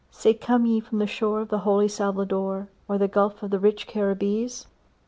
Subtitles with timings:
[0.09, 3.59] Say, come ye from the shore of the holy Salvador, Or the gulf of the
[3.59, 4.65] rich Caribbees?"